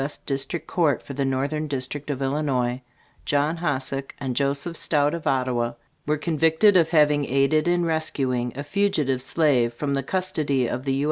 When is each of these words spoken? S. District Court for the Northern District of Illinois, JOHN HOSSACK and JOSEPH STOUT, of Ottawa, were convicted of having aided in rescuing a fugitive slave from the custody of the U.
S. 0.03 0.17
District 0.17 0.65
Court 0.65 1.03
for 1.03 1.13
the 1.13 1.25
Northern 1.25 1.67
District 1.67 2.09
of 2.09 2.23
Illinois, 2.23 2.81
JOHN 3.25 3.57
HOSSACK 3.57 4.15
and 4.19 4.35
JOSEPH 4.35 4.75
STOUT, 4.75 5.13
of 5.13 5.27
Ottawa, 5.27 5.73
were 6.07 6.17
convicted 6.17 6.75
of 6.75 6.89
having 6.89 7.25
aided 7.29 7.67
in 7.67 7.85
rescuing 7.85 8.51
a 8.55 8.63
fugitive 8.63 9.21
slave 9.21 9.75
from 9.75 9.93
the 9.93 10.01
custody 10.01 10.65
of 10.65 10.85
the 10.85 10.93
U. 10.93 10.99